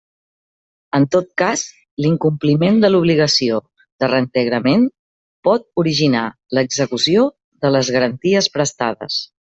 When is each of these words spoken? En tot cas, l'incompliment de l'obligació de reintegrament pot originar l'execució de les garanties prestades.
En 0.99 1.03
tot 1.15 1.27
cas, 1.41 1.65
l'incompliment 2.05 2.81
de 2.85 2.91
l'obligació 2.91 3.61
de 4.05 4.11
reintegrament 4.11 4.89
pot 5.49 5.69
originar 5.85 6.25
l'execució 6.59 7.31
de 7.67 7.77
les 7.77 7.97
garanties 7.99 8.55
prestades. 8.59 9.25